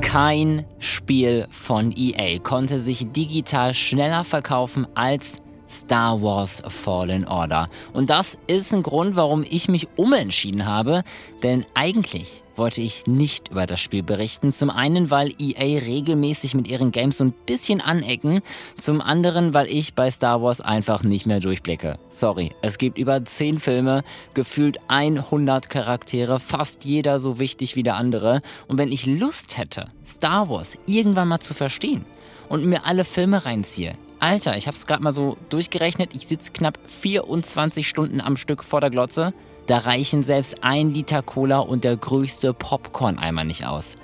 Kein 0.00 0.64
Spiel 0.78 1.46
von 1.50 1.92
EA 1.94 2.38
konnte 2.38 2.80
sich 2.80 3.12
digital 3.12 3.74
schneller 3.74 4.24
verkaufen 4.24 4.86
als 4.94 5.38
Star 5.68 6.22
Wars 6.22 6.62
Fallen 6.66 7.26
Order. 7.26 7.66
Und 7.92 8.10
das 8.10 8.38
ist 8.46 8.72
ein 8.72 8.82
Grund, 8.82 9.16
warum 9.16 9.44
ich 9.48 9.68
mich 9.68 9.88
umentschieden 9.96 10.66
habe, 10.66 11.02
denn 11.42 11.66
eigentlich 11.74 12.42
wollte 12.58 12.82
ich 12.82 13.06
nicht 13.06 13.50
über 13.50 13.66
das 13.66 13.80
Spiel 13.80 14.02
berichten. 14.02 14.52
Zum 14.52 14.68
einen, 14.70 15.10
weil 15.10 15.32
EA 15.38 15.78
regelmäßig 15.78 16.54
mit 16.54 16.68
ihren 16.68 16.90
Games 16.90 17.18
so 17.18 17.24
ein 17.24 17.32
bisschen 17.46 17.80
anecken, 17.80 18.40
zum 18.76 19.00
anderen, 19.00 19.54
weil 19.54 19.68
ich 19.68 19.94
bei 19.94 20.10
Star 20.10 20.42
Wars 20.42 20.60
einfach 20.60 21.04
nicht 21.04 21.26
mehr 21.26 21.40
durchblicke. 21.40 21.98
Sorry, 22.10 22.52
es 22.60 22.78
gibt 22.78 22.98
über 22.98 23.24
10 23.24 23.60
Filme, 23.60 24.02
gefühlt 24.34 24.78
100 24.88 25.70
Charaktere, 25.70 26.40
fast 26.40 26.84
jeder 26.84 27.20
so 27.20 27.38
wichtig 27.38 27.76
wie 27.76 27.84
der 27.84 27.94
andere. 27.94 28.42
Und 28.66 28.76
wenn 28.78 28.92
ich 28.92 29.06
Lust 29.06 29.56
hätte, 29.56 29.86
Star 30.04 30.48
Wars 30.48 30.76
irgendwann 30.86 31.28
mal 31.28 31.40
zu 31.40 31.54
verstehen 31.54 32.04
und 32.48 32.64
mir 32.64 32.84
alle 32.84 33.04
Filme 33.04 33.44
reinziehe, 33.44 33.96
Alter, 34.20 34.56
ich 34.56 34.66
hab's 34.66 34.86
gerade 34.86 35.02
mal 35.02 35.12
so 35.12 35.36
durchgerechnet. 35.48 36.10
Ich 36.12 36.26
sitze 36.26 36.52
knapp 36.52 36.78
24 36.86 37.88
Stunden 37.88 38.20
am 38.20 38.36
Stück 38.36 38.64
vor 38.64 38.80
der 38.80 38.90
Glotze. 38.90 39.32
Da 39.66 39.78
reichen 39.78 40.24
selbst 40.24 40.64
ein 40.64 40.92
Liter 40.92 41.22
Cola 41.22 41.60
und 41.60 41.84
der 41.84 41.96
größte 41.96 42.52
Popcorn-Eimer 42.52 43.44
nicht 43.44 43.66
aus. 43.66 43.94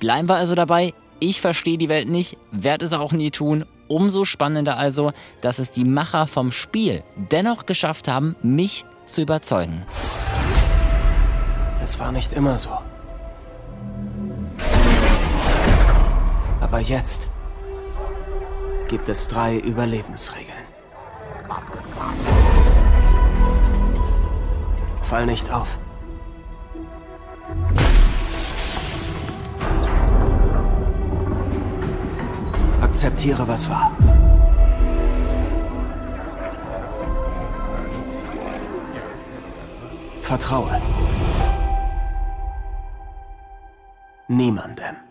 Bleiben 0.00 0.28
wir 0.28 0.36
also 0.36 0.54
dabei. 0.54 0.92
Ich 1.20 1.40
verstehe 1.40 1.78
die 1.78 1.88
Welt 1.88 2.08
nicht, 2.08 2.38
werde 2.50 2.86
es 2.86 2.92
auch 2.92 3.12
nie 3.12 3.30
tun. 3.30 3.64
Umso 3.86 4.24
spannender 4.24 4.76
also, 4.76 5.10
dass 5.40 5.58
es 5.58 5.70
die 5.70 5.84
Macher 5.84 6.26
vom 6.26 6.50
Spiel 6.50 7.02
dennoch 7.30 7.66
geschafft 7.66 8.08
haben, 8.08 8.34
mich 8.42 8.84
zu 9.06 9.22
überzeugen. 9.22 9.84
Es 11.82 11.98
war 11.98 12.10
nicht 12.10 12.32
immer 12.32 12.56
so. 12.56 12.70
Aber 16.60 16.80
jetzt 16.80 17.26
gibt 18.90 19.08
es 19.08 19.28
drei 19.28 19.56
Überlebensregeln. 19.56 20.64
Fall 25.04 25.26
nicht 25.26 25.48
auf. 25.52 25.78
Akzeptiere, 32.82 33.46
was 33.46 33.70
war. 33.70 33.96
Vertraue. 40.22 40.82
Niemandem. 44.26 45.09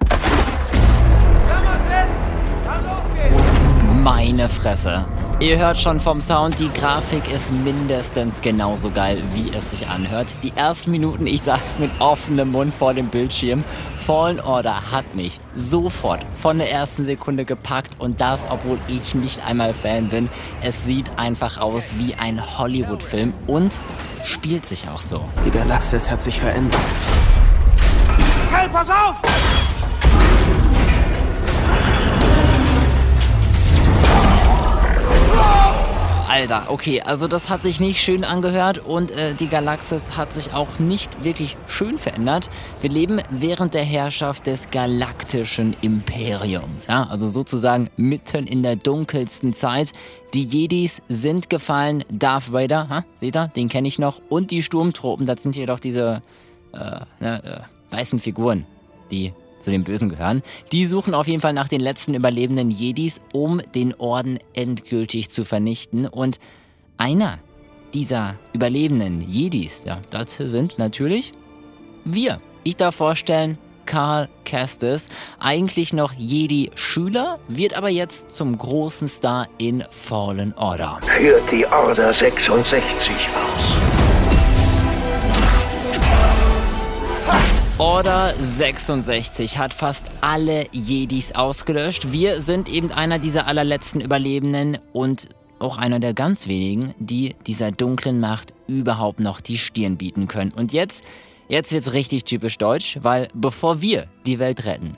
Meine 4.50 4.62
Fresse. 4.62 5.06
Ihr 5.40 5.60
hört 5.60 5.78
schon 5.78 6.00
vom 6.00 6.22
Sound, 6.22 6.60
die 6.60 6.70
Grafik 6.74 7.32
ist 7.32 7.52
mindestens 7.52 8.42
genauso 8.42 8.90
geil, 8.90 9.22
wie 9.34 9.52
es 9.56 9.70
sich 9.70 9.88
anhört. 9.88 10.28
Die 10.42 10.52
ersten 10.56 10.92
Minuten, 10.92 11.28
ich 11.28 11.44
saß 11.44 11.80
mit 11.80 11.92
offenem 12.00 12.52
Mund 12.52 12.74
vor 12.74 12.94
dem 12.94 13.08
Bildschirm. 13.10 13.64
Fallen 14.06 14.40
Order 14.40 14.92
hat 14.92 15.14
mich 15.14 15.40
sofort 15.56 16.26
von 16.34 16.58
der 16.58 16.72
ersten 16.72 17.06
Sekunde 17.06 17.46
gepackt 17.46 17.92
und 18.00 18.22
das, 18.22 18.48
obwohl 18.50 18.80
ich 18.88 19.14
nicht 19.14 19.46
einmal 19.46 19.74
Fan 19.74 20.10
bin. 20.10 20.30
Es 20.62 20.84
sieht 20.84 21.06
einfach 21.18 21.60
aus 21.60 21.94
wie 21.98 22.16
ein 22.16 22.58
Hollywood-Film 22.58 23.34
und 23.46 23.72
spielt 24.26 24.68
sich 24.68 24.90
auch 24.90 25.02
so. 25.02 25.24
Die 25.46 25.52
Galaxis 25.52 26.10
hat 26.10 26.24
sich 26.24 26.40
verändert. 26.40 26.82
Hey, 28.52 28.68
pass 28.68 28.90
auf! 28.90 29.16
Alter, 36.40 36.68
okay, 36.70 37.02
also 37.02 37.28
das 37.28 37.50
hat 37.50 37.64
sich 37.64 37.82
nicht 37.82 38.02
schön 38.02 38.24
angehört 38.24 38.78
und 38.78 39.12
äh, 39.12 39.34
die 39.34 39.50
Galaxis 39.50 40.16
hat 40.16 40.32
sich 40.32 40.54
auch 40.54 40.80
nicht 40.80 41.22
wirklich 41.22 41.58
schön 41.68 41.98
verändert. 41.98 42.50
Wir 42.80 42.90
leben 42.90 43.20
während 43.30 43.74
der 43.74 43.84
Herrschaft 43.84 44.48
des 44.48 44.72
galaktischen 44.72 45.76
Imperiums, 45.82 46.88
ja, 46.88 47.06
also 47.10 47.28
sozusagen 47.28 47.90
mitten 47.98 48.48
in 48.48 48.64
der 48.64 48.78
dunkelsten 48.78 49.52
Zeit. 49.54 49.92
Die 50.34 50.46
Jedis 50.46 51.02
sind 51.10 51.50
gefallen, 51.50 52.06
Darth 52.10 52.54
Vader, 52.54 52.88
ha, 52.88 53.06
seht 53.18 53.36
ihr, 53.36 53.50
den 53.50 53.68
kenne 53.68 53.90
ich 53.90 54.00
noch, 54.00 54.22
und 54.30 54.52
die 54.52 54.64
Sturmtruppen, 54.64 55.26
das 55.26 55.44
sind 55.44 55.58
jedoch 55.58 55.82
diese 55.82 56.22
äh, 56.72 57.02
ne, 57.20 57.66
äh, 57.92 57.94
weißen 57.94 58.18
Figuren, 58.18 58.66
die 59.12 59.34
zu 59.60 59.72
den 59.72 59.84
Bösen 59.84 60.10
gehören. 60.10 60.42
Die 60.72 60.86
suchen 60.86 61.14
auf 61.14 61.28
jeden 61.28 61.42
Fall 61.42 61.54
nach 61.54 61.68
den 61.68 61.82
letzten 61.82 62.14
überlebenden 62.14 62.72
Jedis, 62.72 63.22
um 63.34 63.62
den 63.76 63.94
Orden 63.96 64.40
endgültig 64.54 65.30
zu 65.30 65.46
vernichten. 65.46 66.06
Und 66.06 66.38
einer 66.98 67.40
dieser 67.94 68.36
überlebenden 68.54 69.22
Jedis, 69.22 69.84
ja, 69.86 70.00
das 70.10 70.38
sind 70.38 70.78
natürlich 70.78 71.32
wir. 72.06 72.38
Ich 72.64 72.78
darf 72.78 72.96
vorstellen, 72.96 73.58
Karl 73.86 74.30
Kestis, 74.46 75.08
eigentlich 75.40 75.94
noch 75.94 76.14
Jedi-Schüler, 76.14 77.40
wird 77.48 77.74
aber 77.74 77.90
jetzt 77.90 78.32
zum 78.32 78.58
großen 78.58 79.10
Star 79.10 79.48
in 79.58 79.84
Fallen 79.90 80.54
Order. 80.56 81.00
Führt 81.18 81.52
die 81.52 81.66
Order 81.66 82.14
66 82.14 83.12
aus. 83.12 83.89
Order 87.80 88.34
66 88.58 89.58
hat 89.58 89.74
fast 89.74 90.12
alle 90.20 90.68
Jedis 90.74 91.34
ausgelöscht. 91.34 92.12
Wir 92.12 92.42
sind 92.42 92.68
eben 92.68 92.92
einer 92.92 93.20
dieser 93.20 93.48
allerletzten 93.48 94.02
Überlebenden 94.02 94.80
und 94.92 95.30
auch 95.60 95.78
einer 95.78 96.02
der 96.02 96.14
ganz 96.14 96.50
wenigen, 96.50 96.94
die 97.00 97.38
dieser 97.48 97.72
dunklen 97.72 98.20
Macht 98.20 98.54
überhaupt 98.68 99.22
noch 99.22 99.40
die 99.40 99.58
Stirn 99.58 99.96
bieten 99.96 100.28
können. 100.28 100.52
Und 100.52 100.74
jetzt, 100.74 101.06
jetzt 101.48 101.72
wird's 101.72 101.94
richtig 101.94 102.26
typisch 102.26 102.58
deutsch, 102.58 103.00
weil 103.02 103.30
bevor 103.34 103.80
wir 103.80 104.08
die 104.26 104.40
Welt 104.40 104.66
retten, 104.66 104.98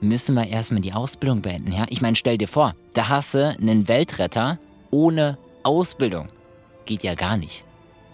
müssen 0.00 0.34
wir 0.34 0.48
erstmal 0.48 0.80
die 0.80 0.94
Ausbildung 0.94 1.42
beenden, 1.42 1.72
ja? 1.72 1.84
Ich 1.90 2.00
meine, 2.00 2.16
stell 2.16 2.38
dir 2.38 2.48
vor, 2.48 2.74
da 2.94 3.10
hasse 3.10 3.56
einen 3.60 3.88
Weltretter 3.88 4.58
ohne 4.90 5.36
Ausbildung. 5.64 6.28
Geht 6.86 7.02
ja 7.02 7.14
gar 7.14 7.36
nicht. 7.36 7.62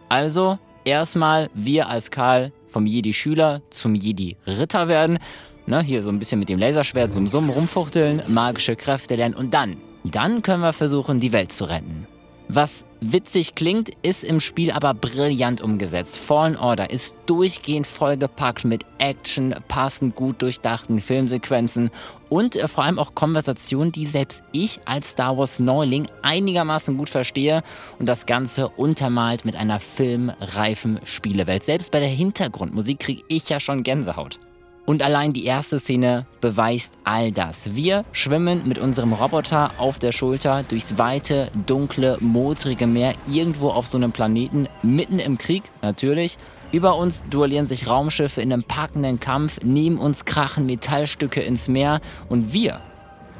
Also, 0.08 0.58
erstmal 0.84 1.50
wir 1.54 1.88
als 1.88 2.10
Karl 2.10 2.50
vom 2.68 2.86
Jedi-Schüler 2.86 3.62
zum 3.70 3.94
Jedi-Ritter 3.94 4.88
werden. 4.88 5.18
Ne, 5.66 5.82
hier 5.82 6.02
so 6.02 6.10
ein 6.10 6.18
bisschen 6.18 6.38
mit 6.38 6.48
dem 6.48 6.58
Laserschwert 6.58 7.12
so 7.12 7.24
Summ 7.26 7.50
rumfuchteln, 7.50 8.22
magische 8.28 8.74
Kräfte 8.74 9.16
lernen 9.16 9.34
und 9.34 9.52
dann, 9.52 9.76
dann 10.04 10.40
können 10.40 10.62
wir 10.62 10.72
versuchen, 10.72 11.20
die 11.20 11.32
Welt 11.32 11.52
zu 11.52 11.66
retten. 11.66 12.06
Was 12.50 12.86
witzig 13.02 13.54
klingt, 13.54 13.90
ist 14.02 14.24
im 14.24 14.40
Spiel 14.40 14.70
aber 14.70 14.94
brillant 14.94 15.60
umgesetzt. 15.60 16.16
Fallen 16.16 16.56
Order 16.56 16.88
ist 16.88 17.14
durchgehend 17.26 17.86
vollgepackt 17.86 18.64
mit 18.64 18.86
Action, 18.96 19.54
passend 19.68 20.16
gut 20.16 20.40
durchdachten 20.40 20.98
Filmsequenzen 20.98 21.90
und 22.30 22.56
äh, 22.56 22.66
vor 22.66 22.84
allem 22.84 22.98
auch 22.98 23.14
Konversationen, 23.14 23.92
die 23.92 24.06
selbst 24.06 24.42
ich 24.52 24.80
als 24.86 25.10
Star 25.10 25.36
Wars 25.36 25.58
Neuling 25.58 26.08
einigermaßen 26.22 26.96
gut 26.96 27.10
verstehe 27.10 27.62
und 27.98 28.08
das 28.08 28.24
Ganze 28.24 28.70
untermalt 28.70 29.44
mit 29.44 29.54
einer 29.54 29.78
filmreifen 29.78 31.00
Spielewelt. 31.04 31.64
Selbst 31.64 31.92
bei 31.92 32.00
der 32.00 32.08
Hintergrundmusik 32.08 32.98
kriege 32.98 33.22
ich 33.28 33.50
ja 33.50 33.60
schon 33.60 33.82
Gänsehaut. 33.82 34.38
Und 34.88 35.02
allein 35.02 35.34
die 35.34 35.44
erste 35.44 35.78
Szene 35.78 36.24
beweist 36.40 36.94
all 37.04 37.30
das. 37.30 37.74
Wir 37.74 38.06
schwimmen 38.12 38.66
mit 38.66 38.78
unserem 38.78 39.12
Roboter 39.12 39.70
auf 39.76 39.98
der 39.98 40.12
Schulter 40.12 40.64
durchs 40.66 40.96
weite, 40.96 41.50
dunkle, 41.66 42.16
modrige 42.20 42.86
Meer 42.86 43.12
irgendwo 43.26 43.68
auf 43.68 43.86
so 43.86 43.98
einem 43.98 44.12
Planeten, 44.12 44.66
mitten 44.82 45.18
im 45.18 45.36
Krieg 45.36 45.64
natürlich. 45.82 46.38
Über 46.72 46.96
uns 46.96 47.22
duellieren 47.28 47.66
sich 47.66 47.86
Raumschiffe 47.86 48.40
in 48.40 48.50
einem 48.50 48.62
packenden 48.62 49.20
Kampf, 49.20 49.60
neben 49.62 49.98
uns 49.98 50.24
krachen 50.24 50.64
Metallstücke 50.64 51.42
ins 51.42 51.68
Meer 51.68 52.00
und 52.30 52.54
wir 52.54 52.80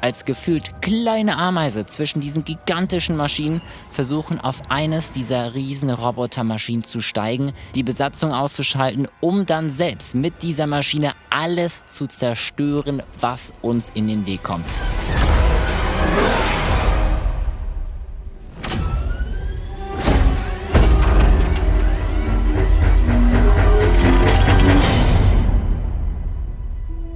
als 0.01 0.25
gefühlt 0.25 0.81
kleine 0.81 1.37
Ameise 1.37 1.85
zwischen 1.85 2.19
diesen 2.19 2.43
gigantischen 2.43 3.15
Maschinen 3.15 3.61
versuchen 3.91 4.39
auf 4.39 4.61
eines 4.69 5.11
dieser 5.11 5.55
riesen 5.55 5.89
Robotermaschinen 5.89 6.83
zu 6.83 7.01
steigen, 7.01 7.53
die 7.75 7.83
Besatzung 7.83 8.33
auszuschalten, 8.33 9.07
um 9.19 9.45
dann 9.45 9.73
selbst 9.73 10.15
mit 10.15 10.43
dieser 10.43 10.67
Maschine 10.67 11.13
alles 11.29 11.85
zu 11.87 12.07
zerstören, 12.07 13.03
was 13.19 13.53
uns 13.61 13.91
in 13.93 14.07
den 14.07 14.25
Weg 14.25 14.43
kommt. 14.43 14.81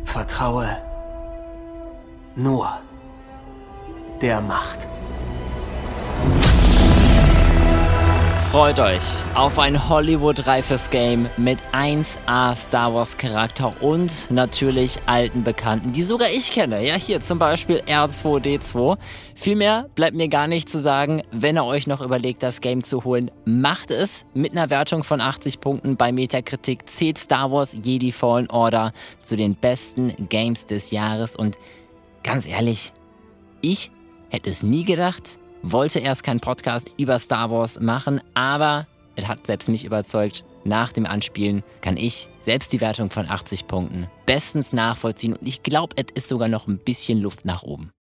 Vertraue 0.06 0.93
nur 2.36 2.80
der 4.22 4.42
Macht. 4.42 4.88
Freut 8.54 8.80
euch 8.80 9.24
auf 9.34 9.58
ein 9.58 9.90
Hollywood-reifes 9.90 10.92
Game 10.92 11.28
mit 11.38 11.58
1A 11.72 12.56
Star 12.56 12.94
Wars 12.94 13.18
Charakter 13.18 13.74
und 13.82 14.30
natürlich 14.30 15.00
alten 15.08 15.44
Bekannten, 15.44 15.92
die 15.92 16.04
sogar 16.04 16.30
ich 16.30 16.52
kenne. 16.52 16.86
Ja, 16.86 16.94
hier 16.94 17.20
zum 17.20 17.40
Beispiel 17.40 17.82
R2D2. 17.88 19.00
Viel 19.34 19.56
mehr 19.56 19.90
bleibt 19.96 20.16
mir 20.16 20.28
gar 20.28 20.48
nicht 20.48 20.70
zu 20.70 20.80
sagen. 20.80 21.24
Wenn 21.32 21.58
ihr 21.58 21.66
euch 21.66 21.88
noch 21.88 22.00
überlegt, 22.00 22.44
das 22.44 22.62
Game 22.62 22.84
zu 22.84 23.04
holen, 23.04 23.32
macht 23.44 23.90
es. 23.90 24.24
Mit 24.36 24.52
einer 24.52 24.70
Wertung 24.70 25.04
von 25.04 25.20
80 25.20 25.60
Punkten 25.60 25.96
bei 25.96 26.12
Metakritik 26.12 26.88
zählt 26.88 27.18
Star 27.18 27.52
Wars 27.52 27.76
Jedi 27.84 28.12
Fallen 28.12 28.52
Order 28.52 28.92
zu 29.24 29.36
den 29.36 29.56
besten 29.56 30.14
Games 30.30 30.68
des 30.68 30.92
Jahres. 30.92 31.36
Und 31.36 31.58
ganz 32.24 32.48
ehrlich, 32.48 32.94
ich 33.62 33.92
hätte 34.30 34.50
es 34.50 34.64
nie 34.64 34.84
gedacht 34.84 35.38
wollte 35.64 36.00
erst 36.00 36.24
keinen 36.24 36.42
Podcast 36.42 36.92
über 36.98 37.18
Star 37.18 37.50
Wars 37.50 37.80
machen, 37.80 38.22
aber 38.34 38.86
es 39.16 39.28
hat 39.28 39.48
selbst 39.48 39.70
mich 39.70 39.86
überzeugt. 39.86 40.44
Nach 40.66 40.94
dem 40.94 41.06
Anspielen 41.06 41.64
kann 41.82 41.98
ich 41.98 42.30
selbst 42.40 42.72
die 42.72 42.82
Wertung 42.82 43.10
von 43.10 43.28
80 43.28 43.68
Punkten 43.68 44.08
bestens 44.26 44.72
nachvollziehen 44.72 45.34
und 45.34 45.48
ich 45.48 45.64
glaube, 45.64 45.96
es 45.98 46.06
ist 46.16 46.28
sogar 46.28 46.48
noch 46.48 46.68
ein 46.68 46.78
bisschen 46.78 47.20
Luft 47.20 47.46
nach 47.46 47.64
oben. 47.64 47.92